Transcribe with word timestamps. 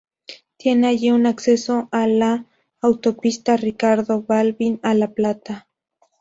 Tiene 0.57 0.87
allí 0.87 1.11
un 1.11 1.27
acceso 1.27 1.87
a 1.91 2.07
la 2.07 2.47
Autopista 2.81 3.55
Ricardo 3.55 4.23
Balbín, 4.23 4.79
a 4.81 4.95
La 4.95 5.11
Plata. 5.11 5.67